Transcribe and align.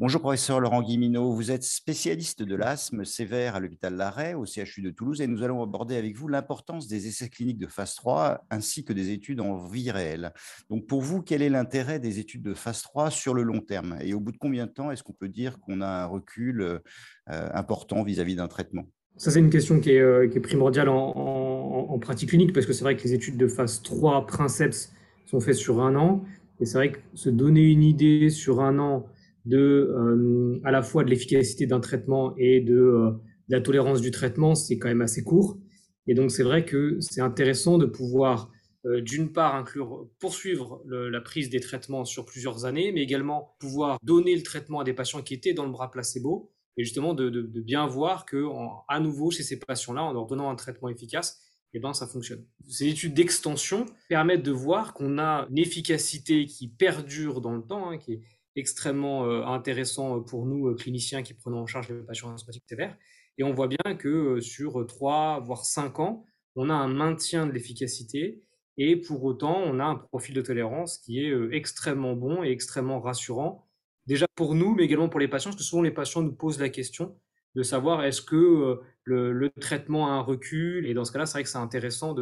Bonjour 0.00 0.20
professeur 0.20 0.60
Laurent 0.60 0.80
Guimineau, 0.80 1.32
vous 1.32 1.50
êtes 1.50 1.64
spécialiste 1.64 2.44
de 2.44 2.54
l'asthme 2.54 3.04
sévère 3.04 3.56
à 3.56 3.60
l'hôpital 3.60 3.96
Larrey 3.96 4.34
au 4.34 4.46
CHU 4.46 4.80
de 4.80 4.90
Toulouse 4.90 5.20
et 5.20 5.26
nous 5.26 5.42
allons 5.42 5.60
aborder 5.60 5.96
avec 5.96 6.16
vous 6.16 6.28
l'importance 6.28 6.86
des 6.86 7.08
essais 7.08 7.28
cliniques 7.28 7.58
de 7.58 7.66
phase 7.66 7.96
3 7.96 8.44
ainsi 8.48 8.84
que 8.84 8.92
des 8.92 9.10
études 9.10 9.40
en 9.40 9.56
vie 9.56 9.90
réelle. 9.90 10.32
Donc 10.70 10.86
pour 10.86 11.02
vous, 11.02 11.20
quel 11.20 11.42
est 11.42 11.48
l'intérêt 11.48 11.98
des 11.98 12.20
études 12.20 12.42
de 12.42 12.54
phase 12.54 12.82
3 12.82 13.10
sur 13.10 13.34
le 13.34 13.42
long 13.42 13.58
terme? 13.58 13.98
Et 14.00 14.14
au 14.14 14.20
bout 14.20 14.30
de 14.30 14.36
combien 14.36 14.66
de 14.66 14.70
temps 14.70 14.92
est-ce 14.92 15.02
qu'on 15.02 15.14
peut 15.14 15.28
dire 15.28 15.58
qu'on 15.58 15.80
a 15.80 15.88
un 15.88 16.06
recul 16.06 16.60
euh, 16.60 16.78
important 17.26 18.04
vis-à-vis 18.04 18.36
d'un 18.36 18.46
traitement? 18.46 18.88
Ça, 19.16 19.32
c'est 19.32 19.40
une 19.40 19.50
question 19.50 19.80
qui 19.80 19.90
est, 19.90 20.00
euh, 20.00 20.30
primordiale 20.40 20.90
en, 20.90 21.98
pratique 22.00 22.28
clinique 22.28 22.52
parce 22.52 22.66
que 22.66 22.72
c'est 22.72 22.84
vrai 22.84 22.96
que 22.96 23.02
les 23.02 23.14
études 23.14 23.36
de 23.36 23.48
phase 23.48 23.82
3 23.82 24.28
Princeps 24.28 24.92
sont 25.26 25.40
faites 25.40 25.56
sur 25.56 25.82
un 25.82 25.96
an. 25.96 26.24
Et 26.60 26.66
c'est 26.66 26.78
vrai 26.78 26.92
que 26.92 26.98
se 27.14 27.30
donner 27.30 27.62
une 27.62 27.82
idée 27.82 28.30
sur 28.30 28.60
un 28.60 28.78
an 28.78 29.08
de 29.48 29.58
euh, 29.58 30.60
à 30.62 30.70
la 30.70 30.82
fois 30.82 31.04
de 31.04 31.10
l'efficacité 31.10 31.66
d'un 31.66 31.80
traitement 31.80 32.34
et 32.36 32.60
de, 32.60 32.76
euh, 32.76 33.10
la 33.48 33.60
tolérance 33.60 34.02
du 34.02 34.10
traitement, 34.10 34.54
c'est 34.54 34.78
quand 34.78 34.88
même 34.88 35.00
assez 35.00 35.24
court. 35.24 35.58
Et 36.06 36.14
donc 36.14 36.30
c'est 36.30 36.42
vrai 36.42 36.64
que 36.64 36.98
c'est 37.00 37.22
intéressant 37.22 37.78
de 37.78 37.86
pouvoir 37.86 38.50
euh, 38.84 39.00
d'une 39.00 39.32
part 39.32 39.54
inclure 39.54 40.08
poursuivre 40.20 40.82
la 40.86 41.20
prise 41.20 41.48
des 41.48 41.60
traitements 41.60 42.04
sur 42.04 42.26
plusieurs 42.26 42.66
années, 42.66 42.92
mais 42.92 43.02
également 43.02 43.56
pouvoir 43.58 43.98
donner 44.02 44.36
le 44.36 44.42
traitement 44.42 44.80
à 44.80 44.84
des 44.84 44.92
patients 44.92 45.22
qui 45.22 45.34
étaient 45.34 45.54
dans 45.54 45.64
le 45.64 45.72
bras 45.72 45.90
placebo 45.90 46.52
et 46.76 46.84
justement 46.84 47.14
de, 47.14 47.30
de, 47.30 47.42
de 47.42 47.60
bien 47.60 47.86
voir 47.86 48.26
que 48.26 48.44
à 48.88 49.00
nouveau 49.00 49.30
chez 49.30 49.42
ces 49.42 49.58
patients-là, 49.58 50.04
en 50.04 50.12
leur 50.12 50.26
donnant 50.26 50.50
un 50.50 50.54
traitement 50.56 50.90
efficace, 50.90 51.40
eh 51.74 51.80
ben, 51.80 51.92
ça 51.92 52.06
fonctionne. 52.06 52.44
Ces 52.66 52.88
études 52.88 53.14
d'extension 53.14 53.86
permettent 54.08 54.42
de 54.42 54.52
voir 54.52 54.94
qu'on 54.94 55.18
a 55.18 55.46
une 55.50 55.58
efficacité 55.58 56.46
qui 56.46 56.68
perdure 56.68 57.40
dans 57.40 57.54
le 57.54 57.62
temps, 57.62 57.90
hein, 57.90 57.98
qui 57.98 58.14
est 58.14 58.20
extrêmement 58.58 59.24
euh, 59.24 59.44
intéressant 59.44 60.20
pour 60.20 60.46
nous, 60.46 60.68
euh, 60.68 60.74
cliniciens 60.74 61.22
qui 61.22 61.34
prenons 61.34 61.60
en 61.60 61.66
charge 61.66 61.88
les 61.88 62.02
patients 62.02 62.34
asthmatiques 62.34 62.64
sévères. 62.68 62.96
Et 63.38 63.44
on 63.44 63.52
voit 63.52 63.68
bien 63.68 63.94
que 63.96 64.08
euh, 64.08 64.40
sur 64.40 64.84
3, 64.86 65.40
voire 65.40 65.64
5 65.64 66.00
ans, 66.00 66.24
on 66.56 66.70
a 66.70 66.74
un 66.74 66.88
maintien 66.88 67.46
de 67.46 67.52
l'efficacité 67.52 68.42
et 68.76 68.96
pour 68.96 69.24
autant, 69.24 69.58
on 69.58 69.80
a 69.80 69.84
un 69.84 69.96
profil 69.96 70.34
de 70.34 70.40
tolérance 70.40 70.98
qui 70.98 71.20
est 71.20 71.32
extrêmement 71.52 72.14
bon 72.14 72.44
et 72.44 72.50
extrêmement 72.50 73.00
rassurant, 73.00 73.66
déjà 74.06 74.26
pour 74.36 74.54
nous, 74.54 74.74
mais 74.74 74.84
également 74.84 75.08
pour 75.08 75.18
les 75.18 75.26
patients, 75.26 75.50
parce 75.50 75.62
que 75.62 75.66
souvent 75.66 75.82
les 75.82 75.90
patients 75.90 76.22
nous 76.22 76.34
posent 76.34 76.60
la 76.60 76.68
question 76.68 77.16
de 77.58 77.62
savoir 77.64 78.04
est-ce 78.04 78.22
que 78.22 78.78
le, 79.08 79.50
traitement 79.60 80.08
a 80.08 80.10
un 80.10 80.20
recul. 80.20 80.86
Et 80.86 80.94
dans 80.94 81.04
ce 81.04 81.12
cas-là, 81.12 81.26
c'est 81.26 81.32
vrai 81.32 81.42
que 81.42 81.48
c'est 81.48 81.58
intéressant 81.58 82.14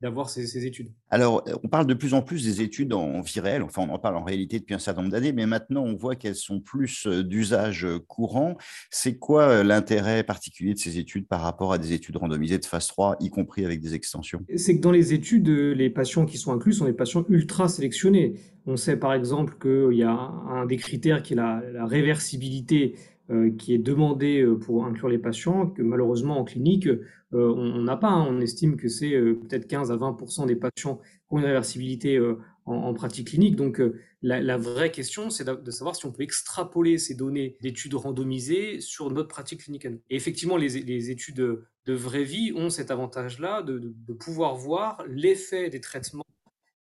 d'avoir 0.00 0.28
ces, 0.28 0.66
études. 0.66 0.92
Alors, 1.10 1.44
on 1.62 1.68
parle 1.68 1.86
de 1.86 1.94
plus 1.94 2.14
en 2.14 2.22
plus 2.22 2.44
des 2.44 2.60
études 2.60 2.92
en 2.92 3.20
vie 3.20 3.40
réelle. 3.40 3.62
Enfin, 3.62 3.82
on 3.88 3.92
en 3.92 3.98
parle 3.98 4.16
en 4.16 4.24
réalité 4.24 4.58
depuis 4.58 4.74
un 4.74 4.78
certain 4.78 5.02
nombre 5.02 5.12
d'années, 5.12 5.32
mais 5.32 5.46
maintenant, 5.46 5.84
on 5.84 5.94
voit 5.94 6.16
qu'elles 6.16 6.36
sont 6.36 6.60
plus 6.60 7.06
euh, 7.06 7.22
d'usage 7.22 7.86
courant. 8.08 8.56
C'est 8.90 9.18
quoi 9.18 9.44
euh, 9.44 9.62
l'intérêt 9.62 10.24
particulier 10.24 10.74
de 10.74 10.78
ces 10.78 10.98
études 10.98 11.26
par 11.26 11.40
rapport 11.40 11.72
à 11.72 11.78
des 11.78 11.92
études 11.92 12.16
randomisées 12.16 12.58
de 12.58 12.64
phase 12.64 12.88
3, 12.88 13.16
y 13.20 13.30
compris 13.30 13.64
avec 13.64 13.80
des 13.80 13.94
extensions? 13.94 14.40
C'est 14.56 14.76
que 14.76 14.82
dans 14.82 14.92
les 14.92 15.14
études, 15.14 15.48
les 15.48 15.90
patients 15.90 16.26
qui 16.26 16.38
sont 16.38 16.52
inclus 16.52 16.74
sont 16.74 16.86
des 16.86 16.92
patients 16.92 17.24
ultra 17.28 17.68
sélectionnés. 17.68 18.34
On 18.66 18.76
sait 18.76 18.96
par 18.96 19.12
exemple 19.12 19.54
qu'il 19.60 19.98
y 19.98 20.04
a 20.04 20.12
un 20.12 20.66
des 20.66 20.76
critères 20.76 21.22
qui 21.22 21.32
est 21.32 21.36
la, 21.36 21.62
la 21.72 21.84
réversibilité 21.84 22.94
euh, 22.94 23.11
qui 23.58 23.74
est 23.74 23.78
demandé 23.78 24.42
euh, 24.42 24.58
pour 24.58 24.84
inclure 24.84 25.08
les 25.08 25.18
patients, 25.18 25.68
que 25.68 25.82
malheureusement 25.82 26.38
en 26.38 26.44
clinique, 26.44 26.86
euh, 26.86 27.00
on 27.32 27.82
n'a 27.82 27.96
pas. 27.96 28.08
Hein. 28.08 28.26
On 28.28 28.40
estime 28.40 28.76
que 28.76 28.88
c'est 28.88 29.10
peut-être 29.10 29.66
15 29.66 29.90
à 29.90 29.96
20% 29.96 30.46
des 30.46 30.56
patients 30.56 30.96
qui 30.96 31.34
ont 31.34 31.38
une 31.38 31.44
réversibilité 31.44 32.20
en, 32.66 32.92
pratique 32.94 33.28
clinique. 33.28 33.56
Donc 33.56 33.80
la, 34.20 34.56
vraie 34.58 34.90
question, 34.90 35.30
c'est 35.30 35.44
de, 35.44 35.70
savoir 35.70 35.96
si 35.96 36.04
on 36.04 36.12
peut 36.12 36.22
extrapoler 36.22 36.98
ces 36.98 37.14
données 37.14 37.56
d'études 37.62 37.94
randomisées 37.94 38.80
sur 38.80 39.10
notre 39.10 39.28
pratique 39.28 39.62
clinique. 39.62 39.86
Et 39.86 40.16
effectivement, 40.16 40.58
les, 40.58 41.10
études 41.10 41.36
de, 41.36 41.94
vraie 41.94 42.24
vie 42.24 42.52
ont 42.54 42.68
cet 42.68 42.90
avantage-là 42.90 43.62
de, 43.62 43.78
de, 43.78 44.12
pouvoir 44.12 44.54
voir 44.56 45.02
l'effet 45.08 45.70
des 45.70 45.80
traitements 45.80 46.26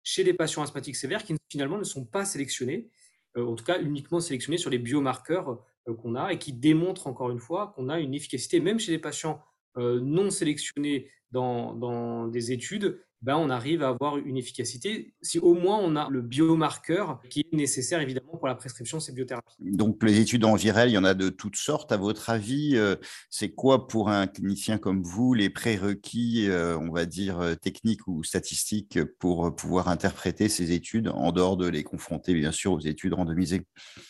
chez 0.03 0.23
les 0.23 0.33
patients 0.33 0.63
asthmatiques 0.63 0.95
sévères 0.95 1.23
qui 1.23 1.35
finalement 1.49 1.77
ne 1.77 1.83
sont 1.83 2.05
pas 2.05 2.25
sélectionnés, 2.25 2.89
en 3.37 3.55
tout 3.55 3.63
cas 3.63 3.81
uniquement 3.81 4.19
sélectionnés 4.19 4.57
sur 4.57 4.69
les 4.69 4.79
biomarqueurs 4.79 5.59
euh, 5.87 5.95
qu'on 5.95 6.15
a 6.15 6.31
et 6.33 6.37
qui 6.37 6.53
démontre 6.53 7.07
encore 7.07 7.31
une 7.31 7.39
fois 7.39 7.73
qu'on 7.75 7.89
a 7.89 7.99
une 7.99 8.13
efficacité, 8.13 8.59
même 8.59 8.79
chez 8.79 8.91
les 8.91 8.99
patients 8.99 9.41
euh, 9.77 9.99
non 10.01 10.29
sélectionnés 10.29 11.09
dans, 11.31 12.27
des 12.27 12.51
études, 12.51 13.01
ben 13.21 13.35
on 13.37 13.49
arrive 13.49 13.83
à 13.83 13.89
avoir 13.89 14.17
une 14.17 14.37
efficacité 14.37 15.13
si 15.21 15.39
au 15.39 15.53
moins 15.53 15.79
on 15.79 15.95
a 15.95 16.09
le 16.09 16.21
biomarqueur 16.21 17.21
qui 17.29 17.41
est 17.41 17.55
nécessaire 17.55 18.01
évidemment 18.01 18.37
pour 18.37 18.47
la 18.47 18.55
prescription 18.55 18.97
de 18.97 19.03
ces 19.03 19.13
biothérapies. 19.13 19.55
Donc 19.59 20.01
les 20.03 20.19
études 20.19 20.45
en 20.45 20.55
virel, 20.55 20.89
il 20.89 20.93
y 20.93 20.97
en 20.97 21.03
a 21.03 21.13
de 21.13 21.29
toutes 21.29 21.55
sortes. 21.55 21.91
À 21.91 21.97
votre 21.97 22.29
avis, 22.29 22.73
euh, 22.75 22.95
c'est 23.29 23.49
quoi 23.49 23.87
pour 23.87 24.09
un 24.09 24.27
clinicien 24.27 24.77
comme 24.77 25.03
vous 25.03 25.33
les 25.33 25.49
prérequis, 25.49 26.47
on 26.51 26.91
va 26.91 27.05
dire 27.05 27.55
techniques 27.61 28.07
ou 28.07 28.23
statistiques, 28.23 28.99
pour 29.19 29.55
pouvoir 29.55 29.87
interpréter 29.87 30.49
ces 30.49 30.71
études 30.71 31.09
en 31.09 31.31
dehors 31.31 31.57
de 31.57 31.67
les 31.67 31.83
confronter 31.83 32.33
bien 32.33 32.51
sûr 32.51 32.73
aux 32.73 32.79
études 32.79 33.13
randomisées? 33.13 33.61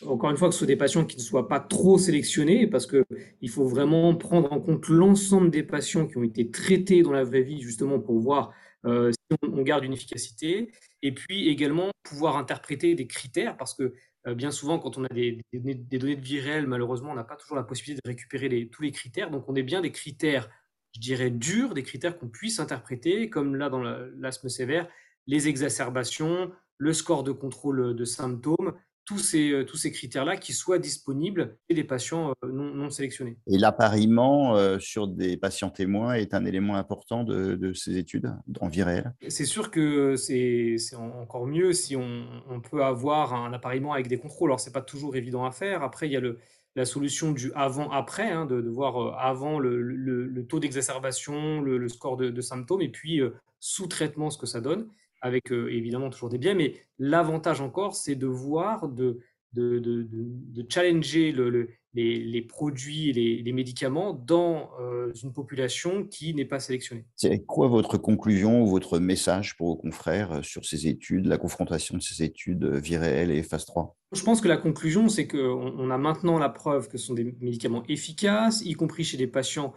Encore 0.05 0.31
une 0.31 0.37
fois, 0.37 0.47
que 0.47 0.53
ce 0.53 0.59
soit 0.59 0.67
des 0.67 0.75
patients 0.75 1.05
qui 1.05 1.17
ne 1.17 1.21
soient 1.21 1.47
pas 1.47 1.59
trop 1.59 1.97
sélectionnés, 1.97 2.67
parce 2.67 2.87
qu'il 2.87 3.49
faut 3.49 3.65
vraiment 3.65 4.15
prendre 4.15 4.51
en 4.51 4.59
compte 4.59 4.87
l'ensemble 4.87 5.51
des 5.51 5.63
patients 5.63 6.07
qui 6.07 6.17
ont 6.17 6.23
été 6.23 6.49
traités 6.49 7.01
dans 7.01 7.11
la 7.11 7.23
vraie 7.23 7.43
vie 7.43 7.61
justement 7.61 7.99
pour 7.99 8.19
voir 8.19 8.51
euh, 8.85 9.11
si 9.11 9.37
on, 9.43 9.61
garde 9.61 9.83
une 9.83 9.93
efficacité, 9.93 10.71
et 11.01 11.13
puis 11.13 11.49
également 11.49 11.91
pouvoir 12.03 12.37
interpréter 12.37 12.95
des 12.95 13.07
critères, 13.07 13.57
parce 13.57 13.73
que 13.73 13.93
euh, 14.27 14.35
bien 14.35 14.51
souvent, 14.51 14.79
quand 14.79 14.97
on 14.97 15.03
a 15.03 15.09
des, 15.09 15.39
données 15.53 16.15
de 16.15 16.21
vie 16.21 16.39
réelle, 16.39 16.67
malheureusement, 16.67 17.11
on 17.11 17.15
n'a 17.15 17.23
pas 17.23 17.35
toujours 17.35 17.57
la 17.57 17.63
possibilité 17.63 18.01
de 18.03 18.09
récupérer 18.09 18.69
tous 18.71 18.81
les 18.83 18.91
critères. 18.91 19.31
Donc, 19.31 19.45
on 19.47 19.55
est 19.55 19.63
bien 19.63 19.81
des 19.81 19.91
critères, 19.91 20.49
je 20.93 20.99
dirais, 20.99 21.31
durs, 21.31 21.73
des 21.73 21.83
critères 21.83 22.17
qu'on 22.17 22.29
puisse 22.29 22.59
interpréter, 22.59 23.29
comme 23.29 23.55
là 23.55 23.69
dans 23.69 23.81
l'asthme 23.81 24.49
sévère, 24.49 24.87
les 25.27 25.47
exacerbations, 25.47 26.51
le 26.77 26.93
score 26.93 27.23
de 27.23 27.31
contrôle 27.31 27.95
de 27.95 28.05
symptômes, 28.05 28.73
tous 29.05 29.17
ces, 29.17 29.51
euh, 29.51 29.65
tous 29.65 29.77
ces 29.77 29.91
critères-là 29.91 30.37
qui 30.37 30.53
soient 30.53 30.79
disponibles 30.79 31.57
chez 31.67 31.75
des 31.75 31.83
patients 31.83 32.33
euh, 32.43 32.51
non, 32.51 32.89
sélectionnés. 32.89 33.37
Et 33.47 33.57
l'appariement 33.57 34.55
euh, 34.55 34.79
sur 34.79 35.07
des 35.07 35.37
patients 35.37 35.69
témoins 35.69 36.13
est 36.13 36.33
un 36.33 36.45
élément 36.45 36.75
important 36.75 37.23
de, 37.23 37.73
ces 37.73 37.97
études 37.97 38.33
en 38.59 38.67
vie 38.67 38.83
réelle? 38.83 39.13
C'est 39.29 39.45
sûr 39.45 39.71
que 39.71 40.15
c'est 40.15 40.77
encore 40.95 41.47
mieux 41.47 41.73
si 41.73 41.95
on, 41.95 42.61
peut 42.69 42.83
avoir 42.83 43.33
un 43.33 43.53
appariement 43.53 43.93
avec 43.93 44.07
des 44.07 44.17
contrôles. 44.17 44.49
Alors, 44.49 44.59
ce 44.59 44.69
n'est 44.69 44.73
pas 44.73 44.81
toujours 44.81 45.15
évident 45.15 45.45
à 45.45 45.51
faire. 45.51 45.83
Après, 45.83 46.07
il 46.07 46.11
y 46.11 46.17
a 46.17 46.19
le, 46.19 46.37
la 46.75 46.85
solution 46.85 47.31
du 47.31 47.51
avant-après, 47.53 48.29
hein, 48.29 48.45
de, 48.45 48.69
voir 48.69 49.17
avant 49.19 49.57
le, 49.59 50.45
taux 50.47 50.59
d'exacerbation, 50.59 51.61
le, 51.61 51.87
score 51.89 52.17
de, 52.17 52.29
de, 52.29 52.41
symptômes, 52.41 52.81
et 52.81 52.89
puis 52.89 53.21
sous 53.59 53.87
traitement 53.87 54.29
ce 54.29 54.37
que 54.37 54.45
ça 54.45 54.61
donne 54.61 54.87
avec 55.21 55.51
euh, 55.51 55.71
évidemment 55.71 56.09
toujours 56.09 56.29
des 56.29 56.37
biais, 56.37 56.55
mais 56.55 56.73
l'avantage 56.97 57.61
encore, 57.61 57.95
c'est 57.95 58.15
de 58.15 58.27
voir, 58.27 58.89
de, 58.89 59.19
de, 59.53 59.79
de, 59.79 60.07
de 60.09 60.65
challenger 60.67 61.31
le, 61.31 61.69
les, 61.93 62.19
les, 62.19 62.41
produits 62.41 63.09
et 63.09 63.41
les, 63.43 63.51
médicaments 63.51 64.13
dans 64.13 64.71
euh, 64.79 65.11
une 65.21 65.33
population 65.33 66.05
qui 66.05 66.33
n'est 66.33 66.45
pas 66.45 66.59
sélectionnée. 66.59 67.05
C'est 67.15 67.45
quoi 67.45 67.67
votre 67.67 67.97
conclusion 67.97 68.63
ou 68.63 68.67
votre 68.67 68.97
message 68.97 69.57
pour 69.57 69.67
vos 69.67 69.75
confrères 69.75 70.31
euh, 70.31 70.41
sur 70.41 70.65
ces 70.65 70.87
études, 70.87 71.27
la 71.27 71.37
confrontation 71.37 71.97
de 71.97 72.01
ces 72.01 72.23
études 72.23 72.65
vie 72.65 72.97
réelle 72.97 73.29
et 73.29 73.43
phase 73.43 73.65
3 73.65 73.95
Je 74.13 74.23
pense 74.23 74.41
que 74.41 74.47
la 74.47 74.57
conclusion, 74.57 75.09
c'est 75.09 75.27
qu'on 75.27 75.37
on 75.77 75.91
a 75.91 75.97
maintenant 75.97 76.39
la 76.39 76.49
preuve 76.49 76.87
que 76.87 76.97
ce 76.97 77.07
sont 77.07 77.13
des 77.13 77.35
médicaments 77.41 77.83
efficaces, 77.89 78.61
y 78.65 78.73
compris 78.73 79.03
chez 79.03 79.17
des 79.17 79.27
patients 79.27 79.73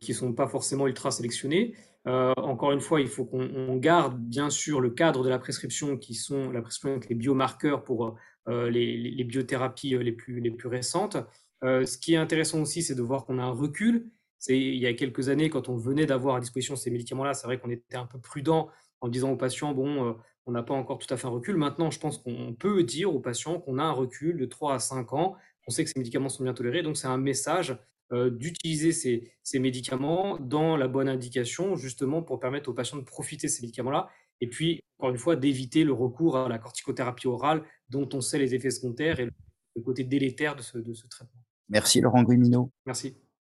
qui 0.00 0.12
ne 0.12 0.16
sont 0.16 0.32
pas 0.32 0.48
forcément 0.48 0.86
ultra 0.86 1.10
sélectionnés. 1.10 1.74
Euh, 2.06 2.32
encore 2.36 2.72
une 2.72 2.80
fois, 2.80 3.00
il 3.00 3.08
faut 3.08 3.24
qu'on 3.24 3.76
garde 3.76 4.18
bien 4.18 4.50
sûr 4.50 4.80
le 4.80 4.90
cadre 4.90 5.22
de 5.22 5.28
la 5.28 5.38
prescription 5.38 5.98
qui 5.98 6.14
sont 6.14 6.50
la 6.50 6.62
prescription 6.62 7.00
les 7.08 7.14
biomarqueurs 7.14 7.84
pour 7.84 8.16
euh, 8.48 8.70
les, 8.70 9.24
biothérapies 9.24 9.94
euh, 9.94 10.02
les 10.02 10.12
plus, 10.12 10.40
les 10.40 10.50
plus 10.50 10.68
récentes. 10.68 11.16
ce 11.62 11.98
qui 11.98 12.14
est 12.14 12.16
intéressant 12.16 12.60
aussi, 12.60 12.82
c'est 12.82 12.94
de 12.94 13.02
voir 13.02 13.26
qu'on 13.26 13.38
a 13.38 13.42
un 13.42 13.50
recul. 13.50 14.10
Il 14.48 14.76
y 14.76 14.86
a 14.86 14.94
quelques 14.94 15.28
années, 15.28 15.50
quand 15.50 15.68
on 15.68 15.76
venait 15.76 16.06
d'avoir 16.06 16.36
à 16.36 16.40
disposition 16.40 16.74
ces 16.74 16.90
médicaments-là, 16.90 17.34
c'est 17.34 17.46
vrai 17.46 17.58
qu'on 17.58 17.68
était 17.68 17.96
un 17.96 18.06
peu 18.06 18.18
prudent 18.18 18.70
en 19.02 19.08
disant 19.08 19.30
aux 19.30 19.36
patients, 19.36 19.74
bon, 19.74 20.16
on 20.46 20.52
n'a 20.52 20.62
pas 20.62 20.72
encore 20.72 20.98
tout 20.98 21.12
à 21.12 21.18
fait 21.18 21.26
un 21.26 21.30
recul. 21.30 21.56
Maintenant, 21.56 21.90
je 21.90 22.00
pense 22.00 22.16
qu'on 22.16 22.54
peut 22.54 22.82
dire 22.82 23.14
aux 23.14 23.20
patients 23.20 23.60
qu'on 23.60 23.78
a 23.78 23.82
un 23.82 23.92
recul 23.92 24.38
de 24.38 24.46
3 24.46 24.74
à 24.74 24.78
5 24.78 25.12
ans. 25.12 25.36
On 25.66 25.70
sait 25.70 25.84
que 25.84 25.90
ces 25.90 25.98
médicaments 25.98 26.30
sont 26.30 26.42
bien 26.42 26.54
tolérés, 26.54 26.82
donc 26.82 26.96
c'est 26.96 27.06
un 27.06 27.18
message 27.18 27.76
euh, 28.12 28.30
d'utiliser 28.30 28.92
ces, 28.92 29.58
médicaments 29.58 30.38
dans 30.38 30.76
la 30.76 30.88
bonne 30.88 31.08
indication, 31.08 31.76
justement 31.76 32.22
pour 32.22 32.40
permettre 32.40 32.70
aux 32.70 32.74
patients 32.74 32.98
de 32.98 33.04
profiter 33.04 33.46
de 33.46 33.52
ces 33.52 33.62
médicaments-là. 33.62 34.08
Et 34.40 34.48
puis, 34.48 34.80
encore 34.98 35.10
une 35.10 35.18
fois, 35.18 35.36
d'éviter 35.36 35.84
le 35.84 35.92
recours 35.92 36.36
à 36.36 36.48
la 36.48 36.58
corticothérapie 36.58 37.28
orale, 37.28 37.62
dont 37.88 38.08
on 38.12 38.20
sait 38.20 38.38
les 38.38 38.54
effets 38.54 38.70
secondaires 38.70 39.20
et 39.20 39.26
le 39.26 39.82
côté 39.82 40.04
délétère 40.04 40.56
de 40.56 40.62
ce, 40.62 40.78
de 40.78 40.92
ce 40.92 41.06
traitement. 41.06 41.40
Merci 41.68 42.00
Laurent 42.00 42.24
Guimino. 42.24 42.70
Merci. 42.84 43.16